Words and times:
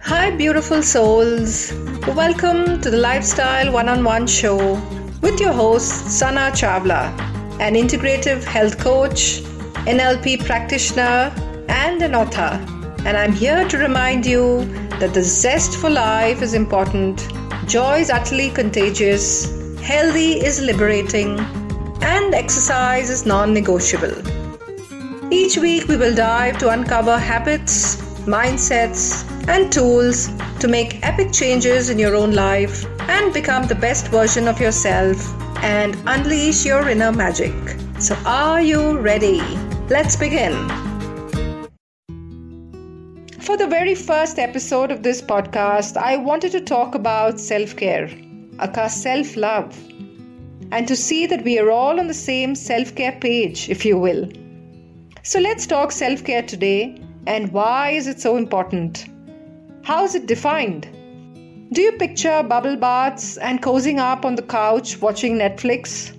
Hi, 0.00 0.30
beautiful 0.30 0.82
souls. 0.82 1.72
Welcome 2.06 2.80
to 2.80 2.90
the 2.90 2.96
Lifestyle 2.96 3.72
One 3.72 3.88
on 3.88 4.04
One 4.04 4.26
Show 4.26 4.74
with 5.20 5.40
your 5.40 5.52
host, 5.52 6.08
Sana 6.18 6.50
Chawla, 6.52 7.10
an 7.60 7.74
integrative 7.74 8.44
health 8.44 8.78
coach, 8.78 9.42
NLP 9.86 10.46
practitioner, 10.46 11.32
and 11.68 12.00
an 12.00 12.14
author. 12.14 12.64
And 13.04 13.16
I'm 13.16 13.32
here 13.32 13.68
to 13.68 13.76
remind 13.76 14.24
you 14.24 14.64
that 15.00 15.12
the 15.12 15.22
zest 15.22 15.76
for 15.76 15.90
life 15.90 16.42
is 16.42 16.54
important, 16.54 17.28
joy 17.66 17.98
is 17.98 18.08
utterly 18.08 18.50
contagious, 18.50 19.50
healthy 19.80 20.32
is 20.34 20.60
liberating, 20.60 21.38
and 22.02 22.34
exercise 22.34 23.10
is 23.10 23.26
non 23.26 23.52
negotiable. 23.52 24.16
Each 25.30 25.58
week, 25.58 25.88
we 25.88 25.96
will 25.96 26.14
dive 26.14 26.56
to 26.58 26.70
uncover 26.70 27.18
habits, 27.18 27.96
mindsets, 28.26 29.24
and 29.48 29.72
tools 29.72 30.28
to 30.60 30.68
make 30.68 31.02
epic 31.02 31.32
changes 31.32 31.88
in 31.88 31.98
your 31.98 32.14
own 32.14 32.32
life 32.32 32.84
and 33.08 33.32
become 33.32 33.66
the 33.66 33.74
best 33.74 34.08
version 34.08 34.46
of 34.46 34.60
yourself 34.60 35.16
and 35.64 35.96
unleash 36.06 36.66
your 36.66 36.86
inner 36.88 37.10
magic. 37.10 37.54
So, 37.98 38.14
are 38.26 38.60
you 38.60 38.98
ready? 38.98 39.40
Let's 39.88 40.16
begin. 40.16 40.52
For 43.40 43.56
the 43.56 43.66
very 43.66 43.94
first 43.94 44.38
episode 44.38 44.90
of 44.90 45.02
this 45.02 45.22
podcast, 45.22 45.96
I 45.96 46.18
wanted 46.18 46.52
to 46.52 46.60
talk 46.60 46.94
about 46.94 47.40
self 47.40 47.74
care, 47.74 48.10
aka 48.60 48.88
self 48.88 49.34
love, 49.34 49.74
and 50.70 50.86
to 50.86 50.94
see 50.94 51.26
that 51.26 51.42
we 51.42 51.58
are 51.58 51.70
all 51.70 51.98
on 51.98 52.06
the 52.06 52.20
same 52.22 52.54
self 52.54 52.94
care 52.94 53.18
page, 53.18 53.70
if 53.70 53.86
you 53.86 53.98
will. 53.98 54.28
So 55.22 55.40
let's 55.40 55.66
talk 55.66 55.90
self 55.92 56.22
care 56.22 56.42
today 56.42 57.00
and 57.26 57.50
why 57.52 57.90
is 57.90 58.06
it 58.06 58.20
so 58.20 58.36
important? 58.36 59.08
How 59.88 60.04
is 60.04 60.14
it 60.14 60.26
defined? 60.26 60.86
Do 61.72 61.80
you 61.80 61.92
picture 61.92 62.42
bubble 62.42 62.76
baths 62.76 63.38
and 63.38 63.62
cozying 63.62 63.98
up 63.98 64.26
on 64.26 64.34
the 64.34 64.42
couch 64.42 65.00
watching 65.00 65.38
Netflix? 65.38 66.12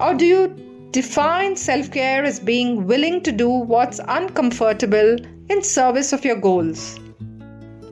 Or 0.00 0.12
do 0.12 0.26
you 0.26 0.88
define 0.90 1.54
self 1.54 1.92
care 1.92 2.24
as 2.24 2.40
being 2.40 2.88
willing 2.88 3.20
to 3.20 3.30
do 3.30 3.48
what's 3.48 4.00
uncomfortable 4.08 5.18
in 5.48 5.62
service 5.62 6.12
of 6.12 6.24
your 6.24 6.34
goals. 6.34 6.98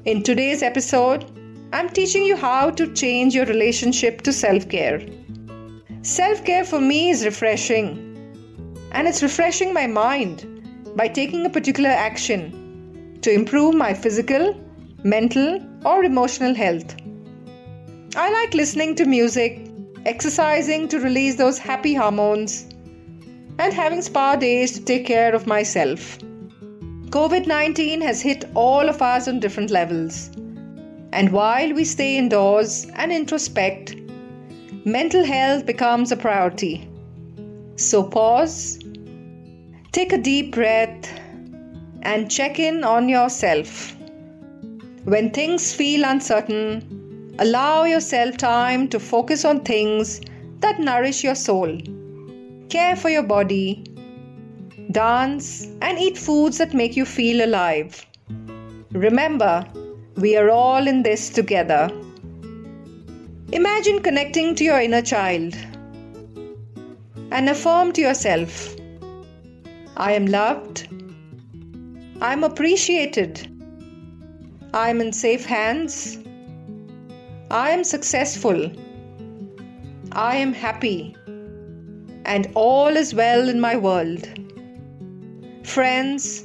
In 0.04 0.24
today's 0.24 0.64
episode, 0.64 1.30
I'm 1.72 1.88
teaching 1.90 2.24
you 2.24 2.36
how 2.36 2.70
to 2.70 2.92
change 2.92 3.36
your 3.36 3.46
relationship 3.46 4.22
to 4.22 4.32
self 4.32 4.68
care. 4.68 5.00
Self 6.02 6.44
care 6.44 6.64
for 6.64 6.80
me 6.80 7.10
is 7.10 7.24
refreshing, 7.24 7.88
and 8.90 9.06
it's 9.06 9.22
refreshing 9.22 9.72
my 9.72 9.86
mind 9.86 10.44
by 10.96 11.06
taking 11.06 11.46
a 11.46 11.50
particular 11.50 11.90
action 11.90 13.20
to 13.22 13.30
improve 13.32 13.76
my 13.76 13.94
physical, 13.94 14.56
mental, 15.04 15.60
or 15.84 16.04
emotional 16.04 16.54
health. 16.54 16.96
I 18.16 18.30
like 18.30 18.54
listening 18.54 18.96
to 18.96 19.04
music, 19.04 19.70
exercising 20.04 20.88
to 20.88 20.98
release 20.98 21.36
those 21.36 21.58
happy 21.58 21.94
hormones, 21.94 22.66
and 23.58 23.72
having 23.72 24.02
spa 24.02 24.34
days 24.36 24.72
to 24.72 24.84
take 24.84 25.06
care 25.06 25.34
of 25.34 25.46
myself. 25.46 26.18
COVID 27.10 27.46
19 27.46 28.00
has 28.00 28.20
hit 28.20 28.44
all 28.54 28.88
of 28.88 29.00
us 29.00 29.28
on 29.28 29.40
different 29.40 29.70
levels. 29.70 30.30
And 31.12 31.32
while 31.32 31.72
we 31.72 31.84
stay 31.84 32.18
indoors 32.18 32.86
and 32.94 33.12
introspect, 33.12 33.96
mental 34.84 35.24
health 35.24 35.64
becomes 35.64 36.12
a 36.12 36.16
priority. 36.16 36.88
So 37.76 38.02
pause, 38.02 38.78
take 39.92 40.12
a 40.12 40.18
deep 40.18 40.54
breath, 40.54 41.08
and 42.02 42.30
check 42.30 42.58
in 42.58 42.84
on 42.84 43.08
yourself. 43.08 43.97
When 45.08 45.30
things 45.30 45.72
feel 45.72 46.04
uncertain, 46.04 47.34
allow 47.38 47.84
yourself 47.84 48.36
time 48.36 48.88
to 48.88 49.00
focus 49.00 49.44
on 49.44 49.60
things 49.60 50.20
that 50.60 50.80
nourish 50.80 51.24
your 51.24 51.34
soul. 51.34 51.78
Care 52.68 52.94
for 52.94 53.08
your 53.08 53.22
body 53.22 53.84
dance, 54.90 55.68
and 55.82 55.98
eat 55.98 56.16
foods 56.16 56.58
that 56.58 56.72
make 56.72 56.96
you 56.96 57.04
feel 57.04 57.44
alive. 57.44 58.06
Remember, 58.92 59.66
we 60.16 60.36
are 60.36 60.50
all 60.50 60.86
in 60.86 61.02
this 61.02 61.28
together. 61.28 61.90
Imagine 63.52 64.00
connecting 64.00 64.54
to 64.54 64.64
your 64.64 64.80
inner 64.80 65.02
child 65.02 65.54
and 67.30 67.48
affirm 67.50 67.92
to 67.92 68.00
yourself 68.00 68.74
I 69.96 70.12
am 70.12 70.26
loved, 70.26 70.88
I 72.20 72.32
am 72.32 72.44
appreciated, 72.44 73.46
I 74.74 74.90
am 74.90 75.00
in 75.00 75.12
safe 75.12 75.46
hands, 75.46 76.18
I 77.50 77.70
am 77.70 77.84
successful, 77.84 78.70
I 80.12 80.36
am 80.36 80.52
happy, 80.52 81.16
and 82.26 82.50
all 82.54 82.88
is 82.88 83.14
well 83.14 83.48
in 83.48 83.60
my 83.60 83.76
world. 83.76 84.28
Friends, 85.64 86.44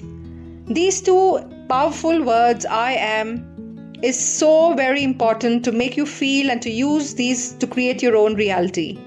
these 0.67 1.01
two 1.01 1.41
powerful 1.67 2.23
words, 2.23 2.65
I 2.65 2.93
am, 2.93 3.93
is 4.01 4.17
so 4.17 4.73
very 4.73 5.03
important 5.03 5.65
to 5.65 5.73
make 5.73 5.97
you 5.97 6.05
feel 6.05 6.49
and 6.49 6.61
to 6.61 6.69
use 6.69 7.15
these 7.15 7.51
to 7.53 7.67
create 7.67 8.01
your 8.01 8.15
own 8.15 8.35
reality. 8.35 8.97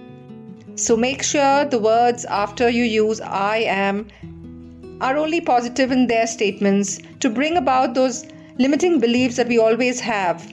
So 0.75 0.95
make 0.95 1.23
sure 1.23 1.65
the 1.65 1.79
words 1.79 2.27
after 2.27 2.69
you 2.69 2.85
use 2.85 3.23
I 3.23 3.59
am 3.59 4.09
are 5.01 5.17
only 5.17 5.41
positive 5.41 5.91
in 5.91 6.07
their 6.07 6.27
statements 6.27 6.99
to 7.21 7.31
bring 7.31 7.57
about 7.57 7.95
those 7.95 8.27
limiting 8.59 9.01
beliefs 9.01 9.37
that 9.37 9.49
we 9.49 9.59
always 9.59 10.01
have 10.01 10.51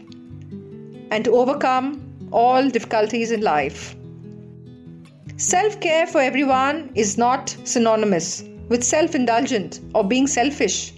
and 1.11 1.23
to 1.25 1.31
overcome 1.31 1.99
all 2.31 2.69
difficulties 2.69 3.31
in 3.31 3.41
life. 3.41 3.95
Self 5.37 5.79
care 5.79 6.07
for 6.07 6.21
everyone 6.21 6.91
is 6.95 7.17
not 7.17 7.55
synonymous 7.63 8.43
with 8.69 8.83
self 8.83 9.15
indulgent 9.15 9.79
or 9.93 10.03
being 10.03 10.27
selfish. 10.27 10.93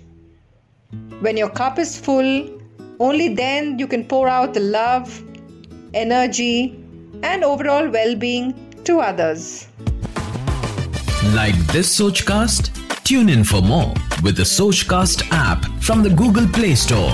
When 1.19 1.37
your 1.37 1.49
cup 1.49 1.79
is 1.79 1.99
full, 1.99 2.61
only 2.99 3.33
then 3.33 3.79
you 3.79 3.87
can 3.87 4.05
pour 4.05 4.27
out 4.27 4.53
the 4.53 4.59
love, 4.59 5.23
energy, 5.93 6.79
and 7.23 7.43
overall 7.43 7.89
well 7.89 8.15
being 8.15 8.53
to 8.83 8.99
others. 8.99 9.67
Like 11.33 11.55
this 11.67 11.99
Sochcast? 11.99 12.71
Tune 13.03 13.29
in 13.29 13.43
for 13.43 13.61
more 13.61 13.93
with 14.25 14.37
the 14.37 14.43
Sochcast 14.43 15.21
app 15.29 15.63
from 15.83 16.01
the 16.01 16.09
Google 16.09 16.47
Play 16.47 16.73
Store. 16.73 17.13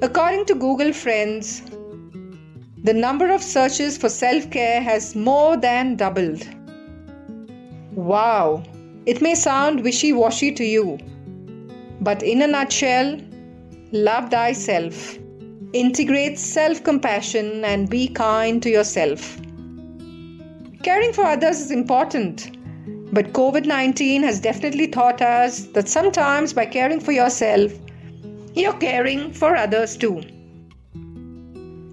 According 0.00 0.46
to 0.46 0.54
Google 0.54 0.92
Trends, 0.92 1.62
the 2.84 2.94
number 2.94 3.28
of 3.32 3.42
searches 3.42 3.98
for 3.98 4.08
self 4.08 4.48
care 4.52 4.80
has 4.80 5.16
more 5.16 5.56
than 5.56 5.96
doubled. 5.96 6.46
Wow, 7.94 8.62
it 9.06 9.20
may 9.20 9.34
sound 9.34 9.82
wishy 9.82 10.12
washy 10.12 10.52
to 10.52 10.64
you, 10.64 10.98
but 12.00 12.22
in 12.22 12.40
a 12.42 12.46
nutshell, 12.46 13.20
love 13.90 14.30
thyself. 14.30 15.18
Integrate 15.72 16.38
self 16.38 16.84
compassion 16.84 17.64
and 17.64 17.90
be 17.90 18.06
kind 18.06 18.62
to 18.62 18.70
yourself. 18.70 19.36
Caring 20.84 21.12
for 21.12 21.24
others 21.24 21.60
is 21.60 21.72
important, 21.72 22.56
but 23.12 23.32
COVID 23.32 23.64
19 23.64 24.22
has 24.22 24.40
definitely 24.40 24.88
taught 24.88 25.22
us 25.22 25.60
that 25.76 25.88
sometimes 25.88 26.52
by 26.52 26.66
caring 26.66 27.00
for 27.00 27.12
yourself, 27.12 27.72
you're 28.54 28.74
caring 28.74 29.32
for 29.32 29.56
others 29.56 29.96
too. 29.96 30.22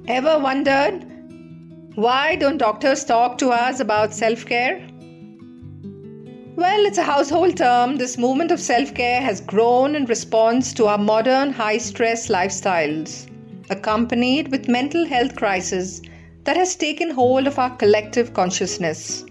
Ever 0.08 0.38
wondered 0.40 1.06
why 1.96 2.36
don't 2.36 2.58
doctors 2.58 3.06
talk 3.06 3.38
to 3.38 3.52
us 3.52 3.80
about 3.80 4.14
self 4.14 4.46
care? 4.46 4.86
Well, 6.58 6.86
it's 6.86 6.98
a 6.98 7.04
household 7.04 7.56
term. 7.58 7.96
This 7.96 8.18
movement 8.18 8.52
of 8.52 8.60
self 8.60 8.94
care 8.94 9.22
has 9.22 9.40
grown 9.40 9.96
in 9.96 10.06
response 10.06 10.74
to 10.74 10.88
our 10.88 10.98
modern 10.98 11.54
high 11.54 11.78
stress 11.78 12.28
lifestyles, 12.28 13.30
accompanied 13.70 14.50
with 14.50 14.68
mental 14.68 15.06
health 15.06 15.36
crisis 15.38 16.02
that 16.44 16.58
has 16.58 16.76
taken 16.76 17.12
hold 17.12 17.48
of 17.48 17.58
our 17.60 17.76
collective 17.78 18.34
consciousness. 18.34 19.26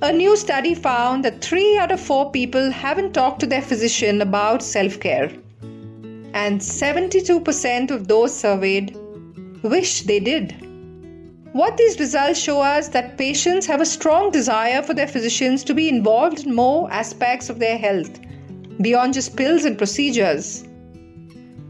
A 0.00 0.12
new 0.12 0.36
study 0.36 0.76
found 0.76 1.24
that 1.24 1.40
3 1.40 1.76
out 1.78 1.90
of 1.90 1.98
4 1.98 2.30
people 2.30 2.70
haven't 2.70 3.14
talked 3.14 3.40
to 3.40 3.48
their 3.48 3.60
physician 3.60 4.22
about 4.22 4.62
self 4.62 5.00
care, 5.00 5.32
and 6.32 6.60
72% 6.60 7.90
of 7.90 8.06
those 8.06 8.32
surveyed 8.32 8.96
wish 9.64 10.02
they 10.02 10.20
did. 10.20 10.54
What 11.52 11.76
these 11.76 11.98
results 11.98 12.38
show 12.38 12.60
us 12.60 12.86
that 12.90 13.18
patients 13.18 13.66
have 13.66 13.80
a 13.80 13.86
strong 13.86 14.30
desire 14.30 14.82
for 14.82 14.94
their 14.94 15.08
physicians 15.08 15.64
to 15.64 15.74
be 15.74 15.88
involved 15.88 16.46
in 16.46 16.54
more 16.54 16.88
aspects 16.92 17.50
of 17.50 17.58
their 17.58 17.76
health 17.76 18.20
beyond 18.80 19.14
just 19.14 19.36
pills 19.36 19.64
and 19.64 19.76
procedures. 19.76 20.62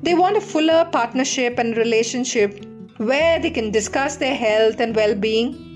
They 0.03 0.13
want 0.13 0.37
a 0.37 0.43
fuller 0.43 0.87
partnership 0.93 1.59
and 1.59 1.79
relationship 1.79 2.63
where 2.99 3.39
they 3.39 3.51
can 3.51 3.71
discuss 3.71 4.17
their 4.17 4.37
health 4.37 4.81
and 4.81 4.95
well 4.95 5.15
being 5.15 5.68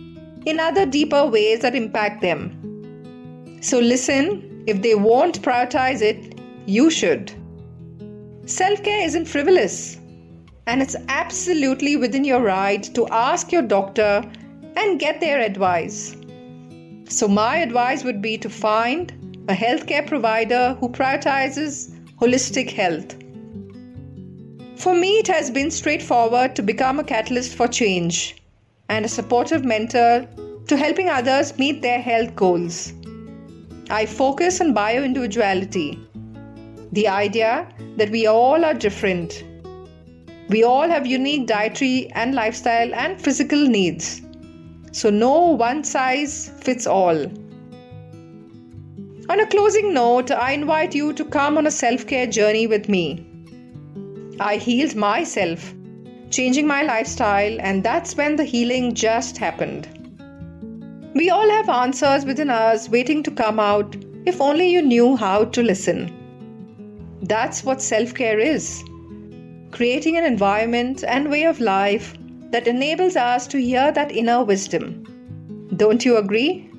in 0.44 0.58
other 0.60 0.86
deeper 0.86 1.26
ways 1.26 1.60
that 1.60 1.74
impact 1.74 2.20
them. 2.20 3.58
So, 3.60 3.78
listen, 3.78 4.64
if 4.66 4.82
they 4.82 4.94
won't 4.94 5.42
prioritize 5.42 6.02
it, 6.02 6.40
you 6.66 6.90
should. 6.90 7.32
Self 8.46 8.82
care 8.82 9.04
isn't 9.04 9.26
frivolous, 9.26 9.98
and 10.66 10.82
it's 10.82 10.96
absolutely 11.08 11.96
within 11.96 12.24
your 12.24 12.40
right 12.40 12.82
to 12.94 13.06
ask 13.08 13.52
your 13.52 13.62
doctor 13.62 14.22
and 14.76 14.98
get 14.98 15.20
their 15.20 15.40
advice. 15.40 16.16
So, 17.08 17.28
my 17.28 17.58
advice 17.58 18.04
would 18.04 18.20
be 18.20 18.36
to 18.38 18.50
find 18.50 19.12
a 19.48 19.54
healthcare 19.54 20.06
provider 20.06 20.76
who 20.80 20.88
prioritizes 20.88 21.90
holistic 22.20 22.70
health. 22.70 23.16
For 24.76 24.94
me, 24.94 25.18
it 25.18 25.28
has 25.28 25.50
been 25.50 25.70
straightforward 25.70 26.56
to 26.56 26.62
become 26.62 26.98
a 26.98 27.04
catalyst 27.04 27.54
for 27.54 27.68
change 27.68 28.41
and 28.92 29.06
a 29.06 29.08
supportive 29.08 29.64
mentor 29.64 30.26
to 30.68 30.76
helping 30.76 31.08
others 31.08 31.58
meet 31.58 31.80
their 31.80 32.00
health 32.00 32.34
goals. 32.36 32.92
I 33.88 34.04
focus 34.06 34.60
on 34.60 34.74
bioindividuality, 34.74 35.86
the 36.92 37.08
idea 37.08 37.68
that 37.96 38.10
we 38.10 38.26
all 38.26 38.66
are 38.66 38.74
different. 38.74 39.44
We 40.50 40.62
all 40.62 40.88
have 40.90 41.06
unique 41.06 41.46
dietary 41.46 42.10
and 42.12 42.34
lifestyle 42.34 42.94
and 42.94 43.20
physical 43.20 43.66
needs. 43.66 44.20
So, 44.92 45.08
no 45.08 45.38
one 45.64 45.84
size 45.84 46.50
fits 46.60 46.86
all. 46.86 47.24
On 49.30 49.40
a 49.40 49.46
closing 49.46 49.94
note, 49.94 50.30
I 50.30 50.52
invite 50.52 50.94
you 50.94 51.14
to 51.14 51.24
come 51.24 51.56
on 51.56 51.66
a 51.66 51.70
self 51.70 52.06
care 52.06 52.26
journey 52.26 52.66
with 52.66 52.90
me. 52.90 53.26
I 54.38 54.56
healed 54.56 54.94
myself, 54.94 55.72
changing 56.32 56.66
my 56.66 56.82
lifestyle, 56.82 57.60
and 57.60 57.84
that's 57.84 58.16
when 58.16 58.36
the 58.36 58.44
healing 58.44 58.94
just 58.94 59.36
happened. 59.36 59.86
We 61.14 61.28
all 61.30 61.48
have 61.50 61.68
answers 61.68 62.24
within 62.24 62.50
us 62.50 62.88
waiting 62.88 63.22
to 63.24 63.30
come 63.30 63.60
out 63.60 63.94
if 64.24 64.40
only 64.40 64.70
you 64.70 64.82
knew 64.82 65.14
how 65.14 65.44
to 65.44 65.62
listen. 65.62 66.10
That's 67.22 67.62
what 67.62 67.82
self 67.82 68.14
care 68.14 68.38
is 68.38 68.82
creating 69.72 70.18
an 70.18 70.24
environment 70.24 71.02
and 71.02 71.30
way 71.30 71.44
of 71.44 71.58
life 71.58 72.14
that 72.50 72.68
enables 72.68 73.16
us 73.16 73.46
to 73.46 73.60
hear 73.60 73.90
that 73.90 74.12
inner 74.12 74.44
wisdom. 74.44 75.02
Don't 75.76 76.04
you 76.04 76.18
agree? 76.18 76.70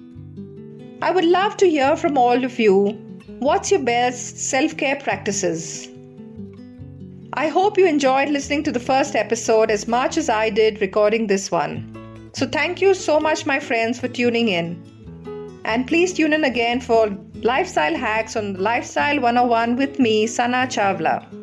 I 1.01 1.09
would 1.11 1.25
love 1.25 1.57
to 1.57 1.69
hear 1.69 1.95
from 1.97 2.17
all 2.17 2.45
of 2.45 2.59
you. 2.59 2.91
What's 3.39 3.71
your 3.71 3.81
best 3.81 4.37
self 4.37 4.77
care 4.77 4.95
practices? 4.95 5.89
I 7.35 7.47
hope 7.47 7.79
you 7.79 7.87
enjoyed 7.87 8.29
listening 8.29 8.61
to 8.63 8.71
the 8.71 8.79
first 8.79 9.15
episode 9.15 9.71
as 9.71 9.87
much 9.87 10.17
as 10.17 10.29
I 10.29 10.51
did 10.51 10.79
recording 10.81 11.25
this 11.25 11.49
one. 11.49 12.29
So, 12.33 12.47
thank 12.47 12.79
you 12.79 12.93
so 12.93 13.19
much, 13.19 13.47
my 13.47 13.59
friends, 13.59 13.99
for 13.99 14.07
tuning 14.07 14.49
in. 14.49 14.79
And 15.65 15.87
please 15.87 16.13
tune 16.13 16.33
in 16.33 16.43
again 16.43 16.79
for 16.79 17.17
lifestyle 17.41 17.95
hacks 17.95 18.35
on 18.35 18.53
Lifestyle 18.55 19.19
101 19.19 19.77
with 19.77 19.97
me, 19.97 20.27
Sana 20.27 20.67
Chawla. 20.67 21.42